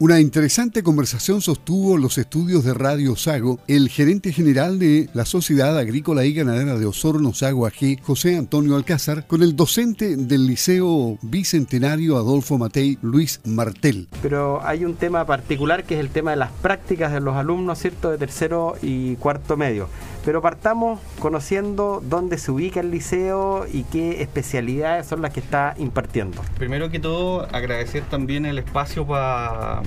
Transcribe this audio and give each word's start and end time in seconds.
Una 0.00 0.20
interesante 0.20 0.84
conversación 0.84 1.40
sostuvo 1.40 1.98
los 1.98 2.18
estudios 2.18 2.62
de 2.62 2.72
Radio 2.72 3.16
Sago 3.16 3.58
el 3.66 3.88
gerente 3.88 4.32
general 4.32 4.78
de 4.78 5.08
la 5.12 5.24
Sociedad 5.24 5.76
Agrícola 5.76 6.24
y 6.24 6.32
Ganadera 6.32 6.78
de 6.78 6.86
Osorno 6.86 7.34
Sago 7.34 7.66
AG, 7.66 8.00
José 8.00 8.36
Antonio 8.36 8.76
Alcázar, 8.76 9.26
con 9.26 9.42
el 9.42 9.56
docente 9.56 10.14
del 10.14 10.46
Liceo 10.46 11.18
Bicentenario 11.22 12.16
Adolfo 12.16 12.58
Matei, 12.58 12.96
Luis 13.02 13.40
Martel. 13.44 14.06
Pero 14.22 14.64
hay 14.64 14.84
un 14.84 14.94
tema 14.94 15.24
particular 15.24 15.82
que 15.82 15.94
es 15.94 16.00
el 16.00 16.10
tema 16.10 16.30
de 16.30 16.36
las 16.36 16.52
prácticas 16.52 17.12
de 17.12 17.18
los 17.18 17.34
alumnos, 17.34 17.80
¿cierto?, 17.80 18.12
de 18.12 18.18
tercero 18.18 18.76
y 18.80 19.16
cuarto 19.16 19.56
medio. 19.56 19.88
Pero 20.28 20.42
partamos 20.42 21.00
conociendo 21.20 22.02
dónde 22.04 22.36
se 22.36 22.50
ubica 22.50 22.80
el 22.80 22.90
liceo 22.90 23.64
y 23.66 23.84
qué 23.84 24.20
especialidades 24.20 25.06
son 25.06 25.22
las 25.22 25.32
que 25.32 25.40
está 25.40 25.72
impartiendo. 25.78 26.42
Primero 26.58 26.90
que 26.90 26.98
todo, 26.98 27.48
agradecer 27.50 28.02
también 28.02 28.44
el 28.44 28.58
espacio 28.58 29.06
para 29.06 29.80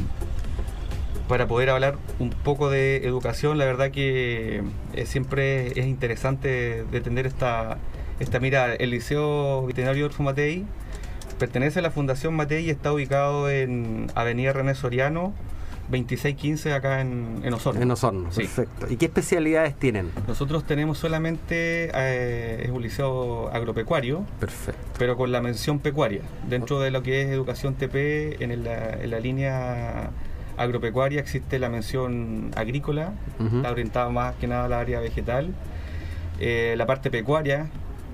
para 1.27 1.47
poder 1.47 1.69
hablar 1.69 1.95
un 2.17 2.31
poco 2.31 2.71
de 2.71 3.05
educación. 3.05 3.59
La 3.59 3.65
verdad 3.65 3.91
que 3.91 4.63
eh, 4.93 5.05
siempre 5.05 5.79
es 5.79 5.85
interesante 5.85 6.85
de 6.85 7.01
tener 7.01 7.27
esta, 7.27 7.77
esta 8.19 8.39
mirada. 8.39 8.73
El 8.73 8.89
Liceo 8.89 9.67
Veterinario 9.67 10.07
Orfo 10.07 10.23
Matei 10.23 10.65
pertenece 11.37 11.77
a 11.77 11.81
la 11.83 11.91
Fundación 11.91 12.33
Matei 12.33 12.65
y 12.65 12.71
está 12.71 12.91
ubicado 12.91 13.47
en 13.47 14.07
Avenida 14.15 14.53
René 14.53 14.73
Soriano, 14.73 15.35
2615 15.91 16.73
acá 16.73 17.01
en, 17.01 17.41
en 17.43 17.53
Osorno. 17.53 17.81
En 17.81 17.91
Osorno, 17.91 18.29
perfecto. 18.29 18.87
¿Y 18.89 18.97
qué 18.97 19.05
especialidades 19.05 19.75
tienen? 19.75 20.11
Nosotros 20.27 20.63
tenemos 20.63 20.97
solamente, 20.97 21.91
eh, 21.93 22.63
es 22.63 22.71
un 22.71 22.81
liceo 22.81 23.49
agropecuario, 23.49 24.25
perfecto. 24.39 24.81
pero 24.97 25.15
con 25.17 25.31
la 25.31 25.41
mención 25.41 25.79
pecuaria. 25.79 26.21
Dentro 26.49 26.79
de 26.79 26.91
lo 26.91 27.03
que 27.03 27.21
es 27.21 27.29
educación 27.29 27.75
TP, 27.75 28.41
en 28.41 28.63
la, 28.63 28.93
en 28.93 29.11
la 29.11 29.19
línea 29.19 30.11
agropecuaria 30.57 31.19
existe 31.19 31.59
la 31.59 31.69
mención 31.69 32.51
agrícola, 32.55 33.13
está 33.39 33.71
orientada 33.71 34.09
más 34.09 34.35
que 34.35 34.47
nada 34.47 34.65
al 34.65 34.73
área 34.73 34.99
vegetal, 34.99 35.53
eh, 36.39 36.75
la 36.77 36.85
parte 36.85 37.09
pecuaria 37.09 37.69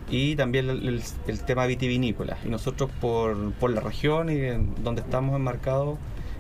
y 0.09 0.35
también 0.35 0.69
el, 0.69 1.01
el, 1.27 1.39
tema 1.41 1.65
vitivinícola. 1.65 2.37
Y 2.45 2.49
nosotros 2.49 2.89
por, 3.01 3.53
por 3.53 3.71
la 3.71 3.81
región 3.81 4.29
y 4.29 4.39
en 4.39 4.83
donde 4.83 5.01
estamos 5.01 5.35
enmarcados, 5.35 5.97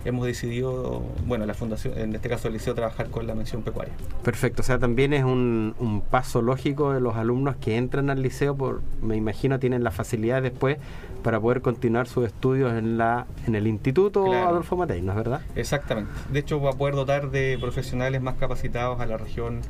hemos 0.07 0.25
decidido, 0.25 1.03
bueno, 1.25 1.45
la 1.45 1.53
fundación, 1.53 1.97
en 1.97 2.15
este 2.15 2.29
caso 2.29 2.47
el 2.47 2.53
liceo, 2.53 2.73
trabajar 2.73 3.09
con 3.09 3.27
la 3.27 3.35
mención 3.35 3.61
pecuaria. 3.61 3.93
Perfecto, 4.23 4.61
o 4.61 4.65
sea, 4.65 4.79
también 4.79 5.13
es 5.13 5.23
un, 5.23 5.75
un 5.79 6.01
paso 6.01 6.41
lógico 6.41 6.93
de 6.93 7.01
los 7.01 7.15
alumnos 7.15 7.57
que 7.57 7.77
entran 7.77 8.09
al 8.09 8.21
liceo, 8.21 8.55
por, 8.55 8.81
me 9.01 9.15
imagino 9.15 9.59
tienen 9.59 9.83
la 9.83 9.91
facilidad 9.91 10.41
después 10.41 10.77
para 11.23 11.39
poder 11.39 11.61
continuar 11.61 12.07
sus 12.07 12.25
estudios 12.25 12.71
en 12.73 12.97
la 12.97 13.27
en 13.45 13.55
el 13.55 13.67
Instituto 13.67 14.31
Adolfo 14.31 14.77
Matei, 14.77 15.01
¿no 15.01 15.11
es 15.11 15.17
verdad? 15.17 15.41
Exactamente. 15.55 16.11
De 16.31 16.39
hecho, 16.39 16.61
va 16.61 16.71
a 16.71 16.73
poder 16.73 16.95
dotar 16.95 17.31
de 17.31 17.57
profesionales 17.59 18.21
más 18.21 18.35
capacitados 18.35 19.01
a 19.01 19.05
la 19.05 19.17
región 19.17 19.61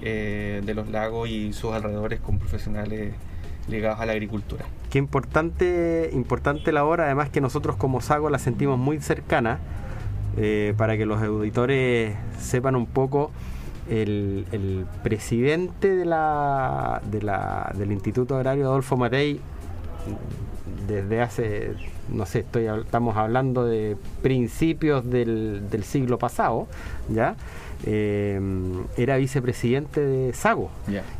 eh, 0.00 0.62
de 0.64 0.74
los 0.74 0.88
lagos 0.90 1.28
y 1.28 1.52
sus 1.52 1.72
alrededores 1.72 2.20
con 2.20 2.38
profesionales 2.38 3.14
ligados 3.68 4.00
a 4.00 4.06
la 4.06 4.12
agricultura. 4.12 4.64
Qué 4.90 4.98
importante, 4.98 6.10
importante 6.12 6.72
la 6.72 6.84
hora, 6.84 7.04
además 7.04 7.30
que 7.30 7.40
nosotros 7.40 7.76
como 7.76 8.00
Sago 8.00 8.30
la 8.30 8.38
sentimos 8.38 8.78
muy 8.78 9.00
cercana, 9.00 9.58
eh, 10.36 10.74
para 10.76 10.96
que 10.96 11.06
los 11.06 11.22
auditores 11.22 12.14
sepan 12.38 12.76
un 12.76 12.86
poco, 12.86 13.30
el, 13.88 14.86
presidente 15.02 15.96
de 15.96 16.04
la, 16.04 17.02
de 17.10 17.22
la, 17.22 17.72
del 17.76 17.92
Instituto 17.92 18.36
Agrario 18.36 18.66
Adolfo 18.66 18.96
Matei, 18.96 19.40
desde 20.86 21.20
hace, 21.20 21.74
no 22.08 22.26
sé, 22.26 22.40
estoy, 22.40 22.66
estamos 22.66 23.16
hablando 23.16 23.64
de 23.64 23.96
principios 24.22 25.08
del, 25.08 25.68
del 25.70 25.84
siglo 25.84 26.18
pasado, 26.18 26.66
¿ya? 27.08 27.36
Eh, 27.84 28.40
era 28.96 29.16
vicepresidente 29.16 30.00
de 30.00 30.32
Sago. 30.32 30.70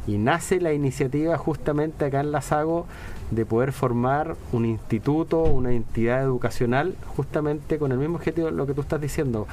Y 0.07 0.19
nace 0.19 0.61
la 0.61 0.73
iniciativa 0.73 1.37
justamente 1.37 2.05
acá 2.05 2.21
en 2.21 2.33
la 2.33 2.41
Sago 2.41 2.87
de 3.31 3.47
poder 3.47 3.73
formar 3.73 4.37
un 4.53 4.67
instituto, 4.67 5.43
una 5.43 5.73
entidad 5.73 6.23
educacional, 6.23 6.95
justamente 7.17 7.79
con 7.79 7.93
el 7.93 7.99
mismo 7.99 8.17
objetivo, 8.17 8.51
lo 8.51 8.67
que 8.67 8.75
tú 8.75 8.83
estás 8.83 9.01
diciendo, 9.01 9.47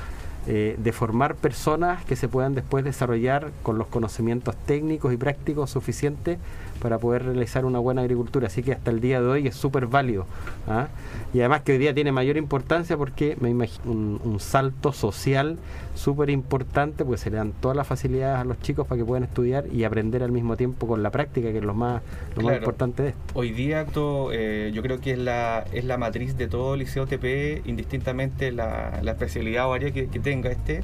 eh, 0.47 0.75
de 0.77 0.91
formar 0.93 1.35
personas 1.35 2.03
que 2.05 2.15
se 2.15 2.27
puedan 2.27 2.55
después 2.55 2.83
desarrollar 2.83 3.51
con 3.61 3.77
los 3.77 3.87
conocimientos 3.87 4.55
técnicos 4.65 5.13
y 5.13 5.17
prácticos 5.17 5.69
suficientes 5.69 6.39
para 6.79 6.97
poder 6.97 7.25
realizar 7.25 7.65
una 7.65 7.79
buena 7.79 8.01
agricultura. 8.01 8.47
Así 8.47 8.63
que 8.63 8.71
hasta 8.71 8.89
el 8.89 9.01
día 9.01 9.21
de 9.21 9.27
hoy 9.27 9.47
es 9.47 9.55
súper 9.55 9.87
válido. 9.87 10.25
¿ah? 10.67 10.87
Y 11.33 11.39
además 11.39 11.61
que 11.61 11.73
hoy 11.73 11.77
día 11.77 11.93
tiene 11.93 12.11
mayor 12.11 12.37
importancia 12.37 12.97
porque 12.97 13.37
me 13.39 13.49
imagino 13.49 13.91
un, 13.91 14.39
salto 14.39 14.93
social 14.93 15.57
súper 15.93 16.29
importante, 16.29 17.03
pues 17.03 17.19
se 17.19 17.29
le 17.29 17.37
dan 17.37 17.51
todas 17.51 17.75
las 17.75 17.85
facilidades 17.85 18.39
a 18.39 18.45
los 18.45 18.59
chicos 18.61 18.87
para 18.87 18.97
que 18.97 19.05
puedan 19.05 19.23
estudiar 19.23 19.65
y 19.71 19.83
aprender 19.83 20.23
al 20.23 20.31
mismo 20.31 20.55
tiempo 20.55 20.87
con 20.87 21.03
la 21.03 21.11
práctica, 21.11 21.51
que 21.51 21.57
es 21.57 21.63
lo 21.63 21.73
más, 21.73 22.01
lo 22.37 22.43
más 22.43 22.55
importante 22.55 23.03
de 23.03 23.09
esto. 23.09 23.21
Hoy 23.33 23.51
día 23.51 23.85
eh, 24.31 24.71
yo 24.73 24.81
creo 24.81 25.01
que 25.01 25.11
es 25.11 25.17
la, 25.19 25.65
es 25.73 25.83
la 25.83 25.97
matriz 25.97 26.37
de 26.37 26.47
todo 26.47 26.77
liceo 26.77 27.05
TP, 27.05 27.61
indistintamente 27.65 28.51
la, 28.53 29.01
especialidad 29.09 29.67
o 29.67 29.73
área 29.73 29.91
que, 29.91 30.07
que 30.07 30.19
tenga 30.29 30.51
este 30.51 30.83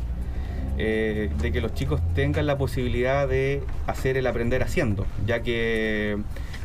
eh, 0.79 1.29
de 1.39 1.51
que 1.51 1.61
los 1.61 1.75
chicos 1.75 2.01
tengan 2.15 2.47
la 2.47 2.57
posibilidad 2.57 3.27
de 3.27 3.61
hacer 3.85 4.17
el 4.17 4.25
aprender 4.25 4.63
haciendo, 4.63 5.05
ya 5.27 5.43
que 5.43 6.17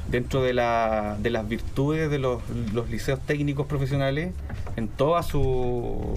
dentro 0.08 0.42
de, 0.42 0.54
la, 0.54 1.18
de 1.20 1.28
las 1.28 1.46
virtudes 1.46 2.10
de 2.10 2.18
los, 2.18 2.40
liceos 2.90 3.20
técnicos 3.20 3.66
profesionales, 3.66 4.32
en 4.76 4.88
toda 4.88 5.22
su 5.22 6.14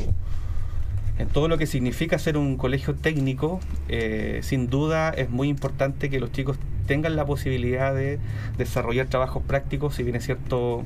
en 1.20 1.28
todo 1.28 1.48
lo 1.48 1.58
que 1.60 1.68
significa 1.68 2.18
ser 2.18 2.38
un 2.38 2.56
colegio 2.56 2.96
técnico, 2.96 3.60
eh, 3.90 4.40
sin 4.42 4.70
duda 4.70 5.10
es 5.10 5.30
muy 5.30 5.50
importante 5.50 6.10
que 6.10 6.20
los 6.20 6.32
chicos 6.32 6.58
tengan 6.88 7.16
la 7.16 7.26
posibilidad 7.26 7.94
de 7.94 8.20
desarrollar 8.58 9.08
trabajos 9.08 9.44
prácticos, 9.44 9.96
si 9.96 10.02
bien 10.02 10.16
es 10.16 10.26
cierto, 10.26 10.86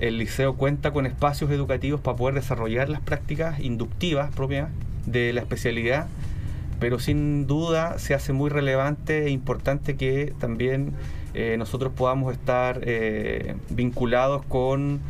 el 0.00 0.16
liceo 0.16 0.54
cuenta 0.54 0.92
con 0.92 1.04
espacios 1.04 1.50
educativos 1.50 2.00
para 2.00 2.16
poder 2.16 2.36
desarrollar 2.36 2.88
las 2.88 3.02
prácticas 3.02 3.60
inductivas 3.60 4.30
propias 4.34 4.70
de 5.12 5.32
la 5.32 5.40
especialidad, 5.40 6.06
pero 6.80 6.98
sin 6.98 7.46
duda 7.46 7.98
se 7.98 8.14
hace 8.14 8.32
muy 8.32 8.50
relevante 8.50 9.26
e 9.26 9.30
importante 9.30 9.96
que 9.96 10.32
también 10.38 10.92
eh, 11.34 11.56
nosotros 11.58 11.92
podamos 11.94 12.32
estar 12.32 12.80
eh, 12.82 13.54
vinculados 13.68 14.44
con, 14.46 15.00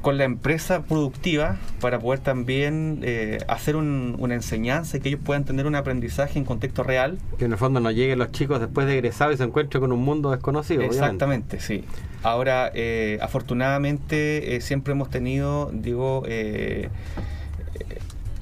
con 0.00 0.18
la 0.18 0.24
empresa 0.24 0.82
productiva 0.82 1.58
para 1.80 1.98
poder 1.98 2.20
también 2.20 3.00
eh, 3.02 3.38
hacer 3.46 3.76
una 3.76 4.34
enseñanza 4.34 4.96
y 4.96 5.00
que 5.00 5.10
ellos 5.10 5.20
puedan 5.24 5.44
tener 5.44 5.66
un 5.66 5.74
aprendizaje 5.74 6.38
en 6.38 6.44
contexto 6.44 6.82
real. 6.82 7.18
Que 7.38 7.44
en 7.44 7.52
el 7.52 7.58
fondo 7.58 7.80
no 7.80 7.90
lleguen 7.90 8.18
los 8.18 8.32
chicos 8.32 8.60
después 8.60 8.86
de 8.86 8.94
egresar 8.94 9.32
y 9.32 9.36
se 9.36 9.44
encuentren 9.44 9.80
con 9.80 9.92
un 9.92 10.04
mundo 10.04 10.30
desconocido. 10.30 10.82
Exactamente, 10.82 11.60
sí. 11.60 11.84
Ahora, 12.22 12.72
afortunadamente, 13.20 14.60
siempre 14.60 14.92
hemos 14.92 15.10
tenido, 15.10 15.70
digo, 15.72 16.24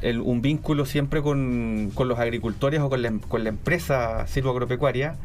un 0.03 0.43
vínculo 0.43 0.87
siempre 0.87 1.23
con, 1.23 1.93
los 1.97 2.19
agricultores 2.19 2.81
o 2.81 2.89
con 2.89 3.03
la, 3.03 3.13
con 3.29 3.45
la 3.45 3.51
empresa 3.51 4.27
silvoagropecuaria, 4.27 5.17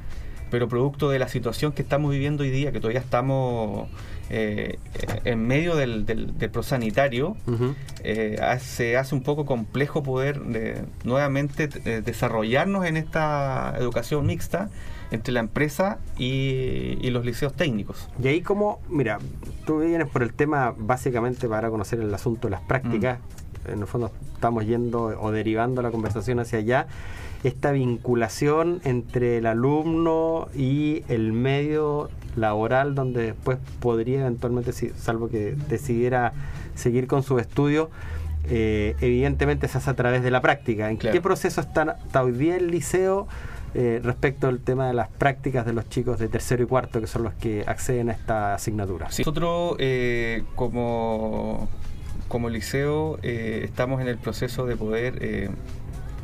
pero 0.52 0.68
producto 0.68 1.10
de 1.10 1.20
la 1.20 1.28
situación 1.28 1.72
que 1.72 1.82
estamos 1.82 2.12
viviendo 2.12 2.44
hoy 2.44 2.50
día, 2.50 2.72
que 2.72 2.80
todavía 2.80 3.02
estamos 3.02 3.90
eh, 4.30 4.80
en 5.24 5.46
medio 5.46 5.76
del, 5.76 6.06
del, 6.06 6.50
prosanitario, 6.50 7.38
eh, 8.04 8.38
se 8.60 8.98
hace 8.98 9.14
un 9.14 9.22
poco 9.22 9.46
complejo 9.46 10.02
poder 10.02 10.42
eh, 10.54 10.84
nuevamente 11.04 11.68
desarrollarnos 11.68 12.86
en 12.86 12.98
esta 12.98 13.76
educación 13.78 14.26
mixta 14.26 14.70
entre 15.12 15.32
la 15.34 15.42
empresa 15.42 16.00
y, 16.18 16.98
y, 17.02 17.10
los 17.12 17.24
liceos 17.24 17.54
técnicos. 17.54 18.10
Y 18.22 18.28
ahí 18.28 18.42
como, 18.42 18.80
mira, 18.90 19.20
tú 19.66 19.80
vienes 19.80 20.08
por 20.08 20.24
el 20.24 20.34
tema 20.34 20.74
básicamente 20.76 21.48
para 21.48 21.70
conocer 21.70 22.00
el 22.00 22.14
asunto 22.14 22.48
de 22.48 22.52
las 22.52 22.62
prácticas, 22.62 23.20
mm. 23.20 23.45
En 23.68 23.80
el 23.80 23.88
fondo 23.88 24.12
estamos 24.34 24.66
yendo 24.66 25.04
o 25.20 25.32
derivando 25.32 25.82
la 25.82 25.92
conversación 25.92 26.40
hacia 26.40 26.60
allá, 26.60 26.88
esta 27.44 27.72
vinculación 27.72 28.82
entre 28.84 29.38
el 29.38 29.46
alumno 29.46 30.48
y 30.56 31.04
el 31.08 31.32
medio 31.32 32.10
laboral 32.36 32.96
donde 32.96 33.24
después 33.24 33.58
podría 33.80 34.22
eventualmente, 34.22 34.72
salvo 34.74 35.30
que 35.30 35.56
decidiera 35.70 36.34
seguir 36.76 37.08
con 37.08 37.24
su 37.24 37.40
estudio, 37.40 37.90
eh, 38.50 38.96
evidentemente 39.02 39.68
se 39.68 39.78
hace 39.78 39.90
a 39.90 39.96
través 39.96 40.24
de 40.24 40.32
la 40.32 40.42
práctica. 40.42 40.90
¿En 40.90 40.98
qué 40.98 41.22
proceso 41.22 41.62
está, 41.62 41.98
hoy 42.22 42.32
día 42.34 42.58
el 42.58 42.68
liceo 42.68 43.28
eh, 43.74 44.00
respecto 44.04 44.48
al 44.48 44.60
tema 44.60 44.88
de 44.88 44.94
las 44.94 45.10
prácticas 45.10 45.66
de 45.66 45.74
los 45.74 45.90
chicos 45.90 46.20
de 46.20 46.28
tercero 46.28 46.64
y 46.64 46.66
cuarto, 46.66 47.02
que 47.02 47.08
son 47.08 47.24
los 47.24 47.34
que 47.34 47.64
acceden 47.66 48.10
a 48.10 48.14
esta 48.14 48.56
asignatura? 48.56 49.08
Nosotros, 49.08 49.76
eh, 49.80 50.44
como 50.56 51.68
como 52.28 52.50
liceo 52.50 53.20
eh, 53.24 53.62
estamos 53.64 54.02
en 54.02 54.08
el 54.08 54.18
proceso 54.18 54.66
de 54.66 54.76
poder 54.76 55.20
eh, 55.22 55.50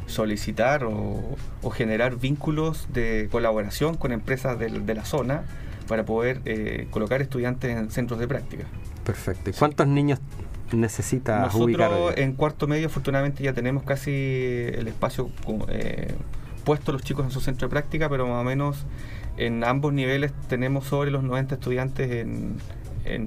solicitar 0.07 0.83
o, 0.83 1.38
generar 1.71 2.18
vínculos 2.18 2.88
de 2.92 3.30
colaboración 3.31 3.95
con 3.95 4.12
empresas 4.12 4.59
de, 4.59 4.69
la 4.69 5.06
zona 5.06 5.44
para 5.88 6.06
poder 6.06 6.42
eh, 6.45 6.88
colocar 6.89 7.21
estudiantes 7.21 7.71
en 7.71 7.92
centros 7.92 8.19
de 8.19 8.27
práctica. 8.27 8.65
Perfecto. 9.06 9.50
¿Y 9.50 9.53
cuántos 9.53 9.88
niños 9.88 10.19
necesita 10.71 11.39
Nosotros 11.39 12.13
en 12.15 12.33
cuarto 12.33 12.68
medio 12.68 12.88
afortunadamente 12.88 13.44
ya 13.44 13.54
tenemos 13.54 13.83
casi 13.83 14.12
el 14.12 14.88
espacio 14.88 15.30
puesto 16.63 16.92
los 16.92 17.01
chicos 17.04 17.25
en 17.25 17.31
su 17.31 17.42
centro 17.42 17.68
de 17.68 17.71
práctica, 17.71 18.09
pero 18.09 18.27
más 18.27 18.42
o 18.42 18.44
menos 18.44 18.86
en 19.38 19.63
ambos 19.63 19.94
niveles 19.94 20.31
tenemos 20.47 20.86
sobre 20.86 21.12
los 21.12 21.24
90 21.24 21.56
estudiantes 21.56 22.12
en, 22.12 22.57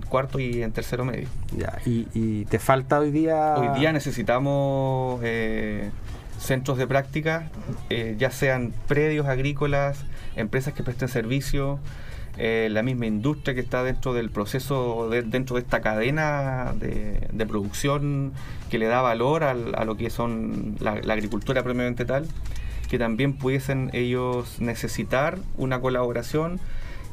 cuarto 0.09 0.39
y 0.39 0.63
en 0.63 0.73
tercero 0.73 1.05
medio. 1.05 1.29
Ya, 1.57 1.79
¿y, 1.85 2.45
te 2.47 2.59
falta 2.59 2.99
hoy 2.99 3.11
día? 3.11 3.55
Hoy 3.57 3.79
día 3.79 3.93
necesitamos 3.93 5.21
eh, 5.23 5.91
centros 6.39 6.79
de 6.79 6.87
práctica, 6.87 7.51
eh, 7.91 8.17
ya 8.19 8.31
sean 8.31 8.73
predios 8.87 9.27
agrícolas, 9.27 10.05
empresas 10.37 10.75
que 10.75 10.83
presten 10.83 11.09
servicio, 11.09 11.79
eh, 12.37 12.69
la 12.71 12.83
misma 12.83 13.07
industria 13.07 13.55
que 13.55 13.61
está 13.61 13.85
dentro 13.85 14.13
del 14.13 14.31
proceso, 14.31 15.09
dentro 15.09 15.57
de 15.57 15.63
esta 15.63 15.81
cadena 15.81 16.75
de, 16.75 17.47
producción 17.47 18.33
que 18.71 18.79
le 18.79 18.87
da 18.87 19.03
valor 19.03 19.45
a 19.45 19.55
lo 19.55 19.97
que 19.97 20.11
son 20.11 20.77
la, 20.81 20.97
la 21.03 21.15
agricultura 21.15 21.63
propiamente 21.63 22.05
tal, 22.05 22.27
que 22.91 22.99
también 22.99 23.35
pudiesen 23.35 23.91
ellos 23.93 24.61
necesitar 24.61 25.39
una 25.57 25.81
colaboración 25.81 26.61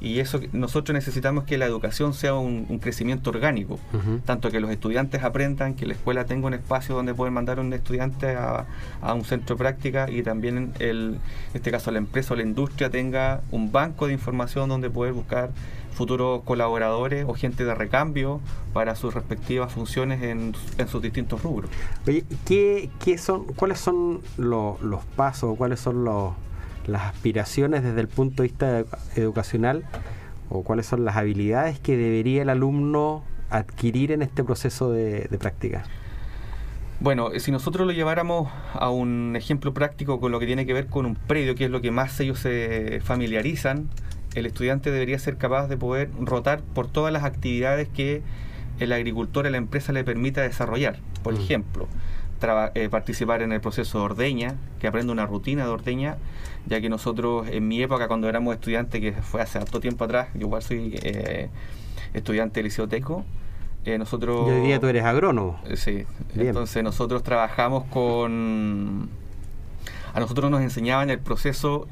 y 0.01 0.19
eso 0.19 0.39
nosotros 0.51 0.95
necesitamos 0.95 1.44
que 1.44 1.59
la 1.59 1.65
educación 1.65 2.15
sea 2.15 2.33
un, 2.33 2.80
crecimiento 2.80 3.30
orgánico, 3.30 3.80
tanto 4.25 4.50
que 4.50 4.59
los 4.59 4.71
estudiantes 4.71 5.24
aprendan, 5.24 5.75
que 5.75 5.86
la 5.86 5.94
escuela 5.94 6.25
tenga 6.25 6.48
un 6.48 6.56
espacio 6.56 6.95
donde 6.95 7.13
pueden 7.13 7.33
mandar 7.36 7.59
a 7.59 7.62
un 7.62 7.71
estudiante 7.71 8.36
a, 8.36 8.65
un 9.13 9.24
centro 9.24 9.56
de 9.56 9.59
práctica 9.59 10.09
y 10.09 10.24
también 10.24 10.74
el, 10.80 11.19
en 11.50 11.53
este 11.53 11.69
caso 11.69 11.92
la 11.92 12.00
empresa 12.00 12.33
o 12.33 12.38
la 12.38 12.44
industria 12.44 12.89
tenga 12.89 13.42
un 13.51 13.71
banco 13.71 14.07
de 14.07 14.13
información 14.13 14.69
donde 14.69 14.89
poder 14.89 15.13
buscar 15.13 15.51
futuros 15.94 16.42
colaboradores 16.44 17.25
o 17.27 17.36
gente 17.36 17.63
de 17.63 17.75
recambio 17.75 18.42
para 18.74 18.95
sus 18.95 19.13
respectivas 19.13 19.71
funciones 19.71 20.24
en, 20.24 20.56
sus 20.88 21.01
distintos 21.01 21.44
rubros. 21.44 21.69
Oye, 22.07 22.24
¿qué, 22.45 23.18
son, 23.19 23.44
¿cuáles 23.44 23.80
son 23.80 24.21
los, 24.38 24.81
los 24.81 25.03
pasos, 25.15 25.56
cuáles 25.57 25.80
son 25.80 26.03
los 26.03 26.33
las 26.87 27.03
aspiraciones 27.03 27.83
desde 27.83 28.01
el 28.01 28.07
punto 28.07 28.43
de 28.43 28.49
vista 28.49 28.83
educacional 29.15 29.83
o 30.49 30.63
cuáles 30.63 30.85
son 30.85 31.05
las 31.05 31.15
habilidades 31.15 31.79
que 31.79 31.95
debería 31.95 32.41
el 32.41 32.49
alumno 32.49 33.23
adquirir 33.49 34.11
en 34.11 34.21
este 34.21 34.43
proceso 34.43 34.91
de, 34.91 35.27
práctica? 35.39 35.83
Bueno, 36.99 37.29
si 37.37 37.51
nosotros 37.51 37.87
lo 37.87 37.93
lleváramos 37.93 38.51
a 38.73 38.89
un 38.89 39.35
ejemplo 39.35 39.73
práctico 39.73 40.19
con 40.19 40.31
lo 40.31 40.39
que 40.39 40.45
tiene 40.45 40.65
que 40.65 40.73
ver 40.73 40.87
con 40.87 41.05
un 41.05 41.15
predio, 41.15 41.55
que 41.55 41.65
es 41.65 41.71
lo 41.71 41.81
que 41.81 41.91
más 41.91 42.19
ellos 42.19 42.39
se 42.39 43.01
familiarizan, 43.03 43.89
el 44.35 44.45
estudiante 44.45 44.91
debería 44.91 45.17
ser 45.19 45.37
capaz 45.37 45.67
de 45.67 45.77
poder 45.77 46.09
rotar 46.19 46.61
por 46.61 46.87
todas 46.87 47.11
las 47.11 47.23
actividades 47.23 47.87
que 47.89 48.21
el 48.79 48.93
agricultor, 48.93 49.49
la 49.49 49.57
empresa 49.57 49.93
le 49.93 50.03
permita 50.03 50.41
desarrollar. 50.41 50.99
Por 51.23 51.33
mm. 51.33 51.47
Eh, 52.73 52.89
participar 52.89 53.41
en 53.41 53.51
el 53.51 53.61
proceso 53.61 53.99
de 53.99 54.05
ordeña, 54.05 54.55
que 54.79 54.88
aprenda 54.88 55.13
una 55.13 55.25
rutina 55.25 55.63
de 55.63 55.69
ordeña, 55.69 56.17
ya 56.65 56.81
que 56.81 56.89
nosotros 56.89 57.47
en 57.49 57.67
mi 57.67 57.81
época 57.81 58.07
cuando 58.07 58.27
éramos 58.29 58.53
estudiantes, 58.53 59.01
que 59.01 59.13
fue 59.13 59.41
hace 59.41 59.57
harto 59.57 59.79
tiempo 59.79 60.05
atrás, 60.05 60.29
yo 60.33 60.41
igual 60.41 60.61
soy 60.61 60.99
eh, 61.03 61.49
estudiante 62.13 62.59
de 62.59 62.63
liceo 62.63 62.88
teco, 62.88 63.25
eh, 63.85 63.97
nosotros... 63.97 64.47
Yo 64.47 64.55
diría 64.55 64.79
tú 64.79 64.88
eres 64.88 65.03
agrónomo. 65.03 65.59
sí, 65.75 66.05
entonces 66.35 66.83
nosotros 66.83 67.23
trabajamos 67.23 67.85
con... 67.85 69.09
A 70.13 70.19
nosotros 70.19 70.51
nos 70.51 70.61
enseñaban 70.61 71.09
el 71.09 71.19
proceso 71.19 71.88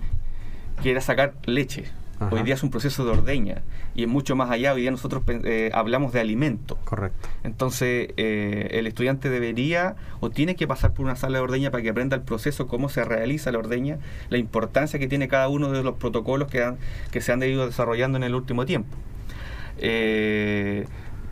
que 0.83 0.91
era 0.91 1.01
sacar 1.01 1.33
leche. 1.45 1.85
Hoy 2.31 2.43
día 2.43 2.53
es 2.53 2.63
un 2.63 2.69
proceso 2.69 3.05
de 3.05 3.11
ordeña 3.11 3.61
y 3.95 4.03
es 4.03 4.09
mucho 4.09 4.35
más 4.35 4.51
allá. 4.51 4.73
Hoy 4.73 4.81
día 4.81 4.91
nosotros 4.91 5.23
eh, 5.27 5.71
hablamos 5.73 6.11
de 6.11 6.19
alimento. 6.19 6.77
Correcto. 6.83 7.29
Entonces, 7.43 8.09
eh, 8.17 8.67
el 8.71 8.87
estudiante 8.87 9.29
debería 9.29 9.95
o 10.19 10.29
tiene 10.29 10.55
que 10.55 10.67
pasar 10.67 10.93
por 10.93 11.05
una 11.05 11.15
sala 11.15 11.37
de 11.37 11.43
ordeña 11.43 11.71
para 11.71 11.81
que 11.81 11.89
aprenda 11.89 12.17
el 12.17 12.23
proceso, 12.23 12.67
cómo 12.67 12.89
se 12.89 13.05
realiza 13.05 13.51
la 13.51 13.59
ordeña, 13.59 13.99
la 14.29 14.37
importancia 14.37 14.99
que 14.99 15.07
tiene 15.07 15.27
cada 15.29 15.47
uno 15.47 15.71
de 15.71 15.81
los 15.81 15.95
protocolos 15.95 16.49
que, 16.49 16.61
han, 16.61 16.77
que 17.11 17.21
se 17.21 17.31
han 17.31 17.41
ido 17.41 17.65
desarrollando 17.65 18.17
en 18.17 18.23
el 18.23 18.35
último 18.35 18.65
tiempo. 18.65 18.97
Eh, 19.77 20.85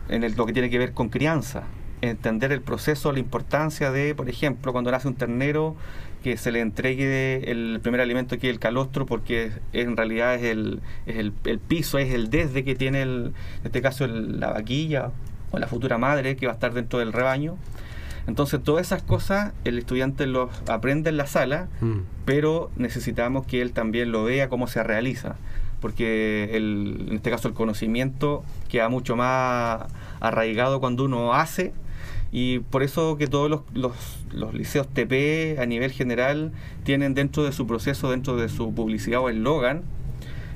en 0.07 0.23
el, 0.23 0.35
lo 0.35 0.45
que 0.45 0.53
tiene 0.53 0.69
que 0.69 0.79
ver 0.79 0.93
con 0.93 1.09
crianza, 1.09 1.63
entender 2.01 2.51
el 2.51 2.61
proceso, 2.61 3.11
la 3.11 3.19
importancia 3.19 3.91
de, 3.91 4.15
por 4.15 4.29
ejemplo, 4.29 4.71
cuando 4.71 4.91
nace 4.91 5.07
un 5.07 5.15
ternero, 5.15 5.75
que 6.23 6.37
se 6.37 6.51
le 6.51 6.59
entregue 6.59 7.49
el 7.51 7.79
primer 7.81 8.01
alimento 8.01 8.37
que 8.37 8.47
es 8.47 8.53
el 8.53 8.59
calostro, 8.59 9.05
porque 9.05 9.51
en 9.73 9.95
realidad 9.95 10.35
es 10.35 10.43
el, 10.43 10.81
es 11.05 11.17
el, 11.17 11.31
piso, 11.59 11.97
es 11.97 12.13
el 12.13 12.29
desde 12.29 12.63
que 12.63 12.75
tiene, 12.75 13.01
el, 13.01 13.33
en 13.61 13.65
este 13.65 13.81
caso, 13.81 14.07
la 14.07 14.51
vaquilla 14.51 15.11
o 15.51 15.59
la 15.59 15.67
futura 15.67 15.97
madre 15.97 16.35
que 16.35 16.45
va 16.45 16.53
a 16.53 16.55
estar 16.55 16.73
dentro 16.73 16.99
del 16.99 17.13
rebaño. 17.13 17.57
Entonces, 18.27 18.61
todas 18.61 18.85
esas 18.85 19.03
cosas 19.03 19.53
el 19.63 19.77
estudiante 19.77 20.27
los 20.27 20.49
aprende 20.67 21.09
en 21.09 21.17
la 21.17 21.27
sala, 21.27 21.69
mm. 21.79 21.99
pero 22.25 22.71
necesitamos 22.75 23.45
que 23.45 23.61
él 23.61 23.71
también 23.71 24.11
lo 24.11 24.25
vea 24.25 24.49
cómo 24.49 24.67
se 24.67 24.83
realiza, 24.83 25.37
porque 25.79 26.49
el, 26.53 27.05
en 27.07 27.15
este 27.15 27.29
caso 27.29 27.47
el 27.47 27.53
conocimiento 27.53 28.43
queda 28.67 28.89
mucho 28.89 29.15
más 29.15 29.83
arraigado 30.19 30.81
cuando 30.81 31.05
uno 31.05 31.33
hace 31.33 31.73
y 32.31 32.59
por 32.59 32.83
eso 32.83 33.17
que 33.17 33.27
todos 33.27 33.49
los, 33.49 33.61
los, 34.33 34.53
liceos 34.53 34.87
TP 34.87 35.59
a 35.59 35.65
nivel 35.65 35.91
general 35.91 36.51
tienen 36.83 37.13
dentro 37.13 37.43
de 37.43 37.51
su 37.51 37.65
proceso, 37.67 38.11
dentro 38.11 38.35
de 38.35 38.49
su 38.49 38.73
publicidad 38.73 39.21
o 39.21 39.29
eslogan, 39.29 39.83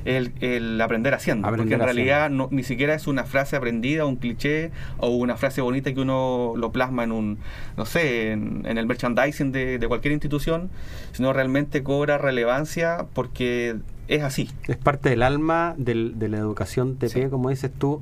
el, 0.04 0.34
el, 0.42 0.82
aprender 0.82 1.14
haciendo. 1.14 1.48
porque 1.48 1.76
en 1.76 1.80
realidad 1.80 2.30
no, 2.30 2.48
ni 2.52 2.64
siquiera 2.64 2.96
es 2.96 3.08
una 3.08 3.24
frase 3.24 3.56
aprendida, 3.56 4.06
un 4.06 4.16
cliché 4.16 4.72
o 4.98 5.10
una 5.10 5.38
frase 5.38 5.62
bonita 5.62 5.94
que 5.94 6.02
uno 6.02 6.54
lo 6.58 6.72
plasma 6.72 7.04
en 7.04 7.12
un, 7.12 7.38
no 7.78 7.86
sé, 7.86 8.32
en, 8.32 8.66
el 8.66 8.86
merchandising 8.86 9.52
de, 9.52 9.78
de, 9.78 9.88
cualquier 9.88 10.12
institución, 10.14 10.72
sino 11.12 11.34
realmente 11.34 11.84
cobra 11.84 12.18
relevancia 12.18 13.06
porque 13.14 13.78
es 14.08 14.24
así. 14.24 14.50
Es 14.68 14.78
parte 14.78 15.10
del 15.10 15.24
alma 15.24 15.76
del, 15.78 16.18
de 16.18 16.30
la 16.30 16.38
educación 16.38 16.98
TP, 16.98 17.30
como 17.30 17.50
dices 17.50 17.72
tú, 17.72 18.02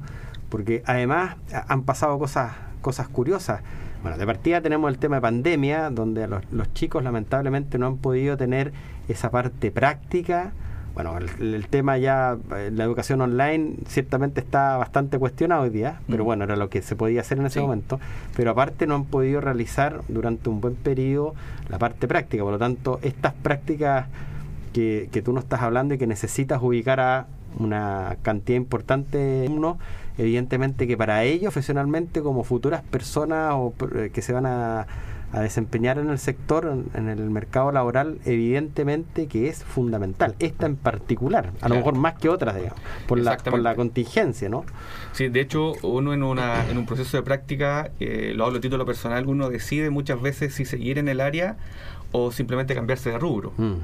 porque 0.50 0.82
además 0.86 1.36
han 1.68 1.84
pasado 1.84 2.18
cosas 2.18 2.54
cosas 2.82 3.08
curiosas. 3.08 3.62
Bueno, 4.02 4.18
de 4.18 4.26
partida 4.26 4.62
tenemos 4.62 4.90
el 4.90 4.98
tema 4.98 5.18
de 5.18 5.22
pandemia, 5.22 5.90
donde 5.90 6.28
los, 6.28 6.74
chicos 6.74 7.04
lamentablemente 7.04 7.78
no 7.78 7.88
han 7.88 7.98
podido 7.98 8.38
tener 8.38 8.72
esa 9.10 9.30
parte 9.30 9.72
práctica. 9.72 10.54
Bueno, 10.94 11.18
el, 11.18 11.68
tema 11.68 11.98
ya, 11.98 12.38
eh, 12.56 12.72
la 12.74 12.84
educación 12.86 13.22
online 13.22 13.76
ciertamente 13.88 14.40
está 14.40 14.78
bastante 14.78 15.20
cuestionado 15.20 15.64
hoy 15.64 15.70
día, 15.70 16.00
pero 16.08 16.24
mm. 16.24 16.26
bueno, 16.26 16.44
era 16.46 16.56
lo 16.56 16.70
que 16.70 16.82
se 16.82 16.96
podía 16.96 17.22
hacer 17.22 17.40
en 17.40 17.46
ese 17.46 17.60
momento. 17.60 18.00
Pero 18.36 18.52
aparte 18.52 18.88
no 18.88 18.96
han 18.96 19.06
podido 19.06 19.42
realizar 19.42 20.02
durante 20.08 20.50
un 20.50 20.62
buen 20.62 20.76
periodo 20.76 21.36
la 21.70 21.78
parte 21.78 22.08
práctica. 22.08 22.44
Por 22.44 22.54
lo 22.54 22.60
tanto, 22.60 23.00
estas 23.02 23.34
prácticas 23.34 24.08
que, 24.74 25.10
que 25.12 25.22
tú 25.22 25.34
nos 25.34 25.44
estás 25.44 25.62
hablando 25.62 25.94
y 25.94 25.98
que 25.98 26.08
necesitas 26.08 26.62
ubicar 26.62 27.00
a 27.02 27.28
una 27.58 28.18
cantidad 28.22 28.58
importante 28.58 29.18
de 29.18 29.46
alumnos 29.46 29.78
evidentemente 30.20 30.86
que 30.86 30.98
para 30.98 31.24
ellos 31.24 31.54
profesionalmente 31.54 32.22
como 32.22 32.44
futuras 32.44 32.84
personas 32.84 33.54
o, 33.56 33.74
eh, 33.96 34.12
que 34.14 34.22
se 34.22 34.34
van 34.34 34.46
a, 34.46 34.86
desempeñar 35.32 36.00
en 36.00 36.10
el 36.10 36.18
sector, 36.18 36.76
en, 36.96 37.08
el 37.08 37.30
mercado 37.30 37.72
laboral, 37.72 38.18
evidentemente 38.26 39.28
que 39.28 39.48
es 39.48 39.64
fundamental. 39.64 40.36
Esta 40.40 40.66
en 40.66 40.76
particular, 40.76 41.52
a 41.62 41.70
lo 41.70 41.76
mejor 41.76 41.94
más 41.94 42.16
que 42.16 42.30
otras, 42.30 42.56
digamos, 42.56 42.80
por 43.08 43.20
la, 43.20 43.38
por 43.38 43.60
la 43.60 43.76
contingencia, 43.76 44.50
¿no? 44.50 44.66
Sí, 45.12 45.30
de 45.30 45.40
hecho, 45.42 45.74
uno 45.84 46.14
en, 46.14 46.24
una, 46.24 46.68
en 46.68 46.80
un 46.80 46.88
proceso 46.88 47.16
de 47.16 47.22
práctica, 47.22 47.92
eh, 48.00 48.34
lo 48.36 48.46
hablo 48.46 48.58
a 48.58 48.62
título 48.62 48.88
personal, 48.88 49.28
uno 49.28 49.52
decide 49.52 49.92
muchas 49.92 50.20
veces 50.20 50.56
si 50.56 50.66
seguir 50.66 50.98
en 50.98 51.08
el 51.08 51.22
área 51.22 51.58
o 52.12 52.32
simplemente 52.32 52.74
cambiarse 52.74 53.12
de 53.12 53.20
rubro. 53.20 53.54
Mm 53.58 53.76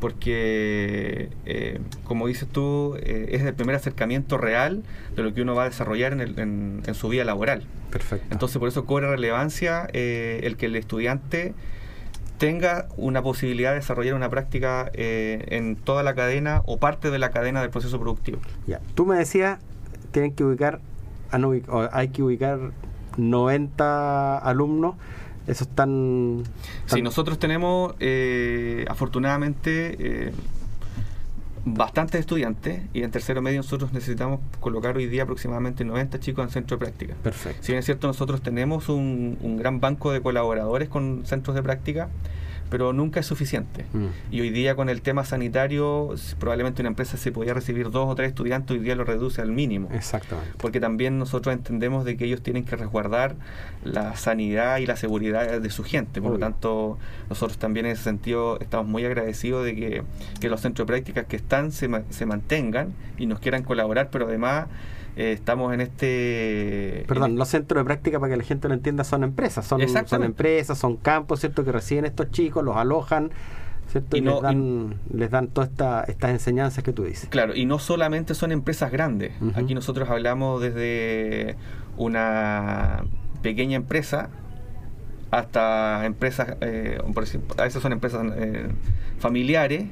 porque, 0.00 1.28
eh, 1.44 1.80
como 2.04 2.26
dices 2.26 2.48
tú, 2.48 2.96
eh, 3.00 3.28
es 3.32 3.42
el 3.42 3.54
primer 3.54 3.76
acercamiento 3.76 4.38
real 4.38 4.82
de 5.14 5.22
lo 5.22 5.34
que 5.34 5.42
uno 5.42 5.54
va 5.54 5.64
a 5.64 5.66
desarrollar 5.66 6.12
en, 6.14 6.82
su 6.94 7.08
vida 7.08 7.24
laboral. 7.24 7.64
Perfecto. 7.90 8.26
Entonces, 8.30 8.58
por 8.58 8.68
eso 8.68 8.86
cobra 8.86 9.10
relevancia 9.10 9.88
eh, 9.92 10.40
el 10.44 10.56
que 10.56 10.66
el 10.66 10.76
estudiante 10.76 11.54
tenga 12.38 12.88
una 12.96 13.22
posibilidad 13.22 13.70
de 13.70 13.76
desarrollar 13.76 14.14
una 14.14 14.30
práctica 14.30 14.90
en 14.94 15.76
toda 15.76 16.02
la 16.02 16.14
cadena 16.14 16.62
o 16.64 16.78
parte 16.78 17.10
de 17.10 17.18
la 17.18 17.30
cadena 17.30 17.60
del 17.60 17.68
proceso 17.68 18.00
productivo. 18.00 18.38
Ya. 18.66 18.80
Tú 18.94 19.04
me 19.04 19.16
decías, 19.16 19.58
tienen 20.10 20.32
que 20.32 20.44
ubicar, 20.44 20.80
hay 21.92 22.08
que 22.08 22.22
ubicar 22.22 22.58
90 23.18 24.38
alumnos 24.38 24.94
eso 25.46 25.64
están... 25.64 26.42
Sí, 26.86 27.02
nosotros 27.02 27.38
tenemos 27.38 27.94
eh, 28.00 28.84
afortunadamente 28.88 29.96
eh, 29.98 30.32
bastantes 31.64 32.20
estudiantes 32.20 32.82
y 32.92 33.02
en 33.02 33.10
tercero 33.10 33.42
medio 33.42 33.58
nosotros 33.58 33.92
necesitamos 33.92 34.40
colocar 34.60 34.96
hoy 34.96 35.06
día 35.06 35.24
aproximadamente 35.24 35.84
90 35.84 36.20
chicos 36.20 36.44
en 36.44 36.50
centro 36.50 36.76
de 36.76 36.84
práctica. 36.84 37.14
Perfecto. 37.22 37.62
Si 37.62 37.72
bien 37.72 37.80
es 37.80 37.84
cierto, 37.84 38.06
nosotros 38.06 38.42
tenemos 38.42 38.88
un, 38.88 39.58
gran 39.58 39.80
banco 39.80 40.12
de 40.12 40.20
colaboradores 40.20 40.88
con 40.88 41.22
centros 41.26 41.54
de 41.54 41.62
práctica, 41.62 42.08
pero 42.70 42.92
nunca 42.92 43.20
es 43.20 43.26
suficiente. 43.26 43.84
Mm. 43.92 44.06
Y 44.30 44.40
hoy 44.40 44.50
día 44.50 44.74
con 44.76 44.88
el 44.88 45.02
tema 45.02 45.24
sanitario, 45.24 46.14
probablemente 46.38 46.82
una 46.82 46.88
empresa 46.88 47.16
se 47.16 47.32
podía 47.32 47.52
recibir 47.52 47.90
dos 47.90 48.08
o 48.08 48.14
tres 48.14 48.28
estudiantes, 48.28 48.76
hoy 48.76 48.82
día 48.82 48.94
lo 48.94 49.04
reduce 49.04 49.42
al 49.42 49.52
mínimo. 49.52 49.88
Exactamente. 49.92 50.52
Porque 50.56 50.80
también 50.80 51.18
nosotros 51.18 51.54
entendemos 51.54 52.04
de 52.04 52.16
que 52.16 52.24
ellos 52.24 52.42
tienen 52.42 52.64
que 52.64 52.76
resguardar 52.76 53.34
la 53.84 54.16
sanidad 54.16 54.78
y 54.78 54.86
la 54.86 54.96
seguridad 54.96 55.60
de 55.60 55.70
su 55.70 55.84
gente. 55.84 56.22
Por 56.22 56.32
lo 56.32 56.38
tanto, 56.38 56.98
nosotros 57.28 57.58
también 57.58 57.86
en 57.86 57.92
ese 57.92 58.04
sentido 58.04 58.58
estamos 58.60 58.86
muy 58.86 59.04
agradecidos 59.04 59.64
de 59.64 59.74
que, 59.74 60.02
que 60.40 60.48
los 60.48 60.60
centros 60.60 60.86
de 60.86 60.92
prácticas 60.92 61.26
que 61.26 61.36
están 61.36 61.72
se 61.72 61.88
mantengan 62.26 62.94
y 63.18 63.26
nos 63.26 63.40
quieran 63.40 63.62
colaborar, 63.62 64.10
pero 64.10 64.26
además 64.26 64.66
eh, 65.20 65.32
estamos 65.32 65.72
en 65.74 65.80
este... 65.82 67.04
Perdón, 67.06 67.32
en- 67.32 67.38
los 67.38 67.48
centros 67.48 67.80
de 67.80 67.84
práctica, 67.84 68.18
para 68.18 68.30
que 68.32 68.36
la 68.38 68.44
gente 68.44 68.68
lo 68.68 68.74
entienda, 68.74 69.04
son 69.04 69.22
empresas. 69.24 69.66
Son, 69.66 69.80
son 70.06 70.22
empresas, 70.24 70.78
son 70.78 70.96
campos, 70.96 71.40
¿cierto? 71.40 71.64
Que 71.64 71.72
reciben 71.72 72.04
estos 72.06 72.30
chicos, 72.30 72.64
los 72.64 72.76
alojan, 72.76 73.30
¿cierto? 73.90 74.16
Y, 74.16 74.20
Y 74.20 74.22
no- 74.22 74.34
les, 74.34 74.42
dan, 74.42 74.94
les 75.12 75.30
dan 75.30 75.48
todas 75.48 75.68
esta, 75.70 76.04
estas 76.04 76.30
enseñanzas 76.30 76.82
que 76.84 76.92
tú 76.92 77.04
dices. 77.04 77.28
Claro, 77.28 77.54
y 77.54 77.66
no 77.66 77.78
solamente 77.78 78.34
son 78.34 78.52
empresas 78.52 78.90
grandes. 78.90 79.32
Aquí 79.54 79.74
nosotros 79.74 80.08
hablamos 80.08 80.62
desde 80.62 81.56
una 81.96 83.04
pequeña 83.42 83.76
empresa 83.76 84.30
hasta 85.30 86.04
empresas, 86.06 86.56
eh, 86.60 86.98
por 87.14 87.22
ejemplo, 87.22 87.54
a 87.58 87.64
veces 87.64 87.80
son 87.82 87.92
empresas 87.92 88.26
eh, 88.36 88.66
familiares 89.18 89.84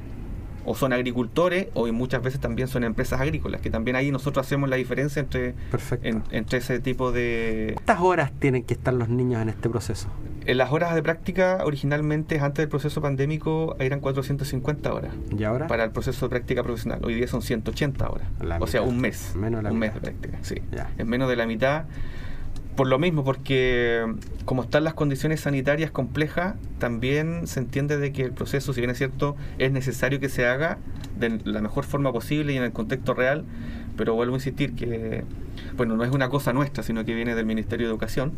o 0.71 0.75
son 0.75 0.93
agricultores 0.93 1.67
o 1.73 1.91
muchas 1.91 2.21
veces 2.21 2.39
también 2.39 2.67
son 2.67 2.83
empresas 2.83 3.19
agrícolas, 3.19 3.59
que 3.59 3.71
también 3.71 3.95
ahí 3.95 4.11
nosotros 4.11 4.45
hacemos 4.45 4.69
la 4.69 4.75
diferencia 4.75 5.19
entre, 5.19 5.55
en- 6.03 6.21
entre 6.29 6.59
ese 6.59 6.79
tipo 6.79 7.11
de... 7.11 7.71
¿Cuántas 7.73 7.99
horas 8.01 8.31
tienen 8.37 8.63
que 8.63 8.75
estar 8.75 8.93
los 8.93 9.09
niños 9.09 9.41
en 9.41 9.49
este 9.49 9.67
proceso? 9.67 10.09
En 10.45 10.57
las 10.59 10.71
horas 10.71 10.93
de 10.93 11.01
práctica 11.01 11.63
originalmente 11.65 12.39
antes 12.39 12.57
del 12.63 12.69
proceso 12.69 13.01
pandémico 13.01 13.75
eran 13.79 13.99
450 13.99 14.93
horas 14.93 15.11
¿Y 15.35 15.43
ahora? 15.43 15.65
para 15.65 15.83
el 15.85 15.89
proceso 15.91 16.27
de 16.27 16.29
práctica 16.29 16.61
profesional. 16.63 16.99
Hoy 17.03 17.15
día 17.15 17.27
son 17.27 17.41
180 17.41 18.07
horas. 18.07 18.27
La 18.39 18.57
o 18.59 18.67
sea, 18.67 18.83
un 18.83 18.99
mes. 19.01 19.33
Menos 19.35 19.63
la 19.63 19.71
un 19.71 19.79
mitad. 19.79 19.93
mes 19.95 20.01
de 20.03 20.11
práctica, 20.11 20.37
sí. 20.43 20.55
Ya. 20.71 20.91
Es 20.99 21.05
menos 21.05 21.29
de 21.29 21.35
la 21.35 21.47
mitad. 21.47 21.85
Por 22.79 22.87
lo 22.87 22.97
mismo, 22.97 23.25
porque 23.25 24.05
como 24.45 24.63
están 24.63 24.85
las 24.85 24.93
condiciones 24.93 25.41
sanitarias 25.41 25.91
complejas, 25.91 26.55
también 26.77 27.45
se 27.45 27.59
entiende 27.59 27.97
de 27.97 28.13
que 28.13 28.21
el 28.21 28.31
proceso, 28.31 28.71
si 28.71 28.79
bien 28.79 28.89
es 28.89 28.97
cierto, 28.97 29.35
es 29.57 29.73
necesario 29.73 30.21
que 30.21 30.29
se 30.29 30.45
haga 30.45 30.77
de 31.19 31.41
la 31.43 31.59
mejor 31.59 31.83
forma 31.83 32.13
posible 32.13 32.53
y 32.53 32.55
en 32.55 32.63
el 32.63 32.71
contexto 32.71 33.13
real, 33.13 33.43
pero 33.97 34.13
vuelvo 34.13 34.35
a 34.35 34.37
insistir 34.37 34.75
que, 34.75 35.25
bueno, 35.75 35.97
no 35.97 36.05
es 36.05 36.11
una 36.11 36.29
cosa 36.29 36.53
nuestra, 36.53 36.81
sino 36.81 37.03
que 37.03 37.13
viene 37.13 37.35
del 37.35 37.45
Ministerio 37.45 37.85
de 37.85 37.91
Educación, 37.91 38.31